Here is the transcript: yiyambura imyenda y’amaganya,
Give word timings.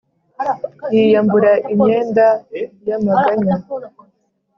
yiyambura 0.93 1.51
imyenda 1.73 2.25
y’amaganya, 2.87 3.55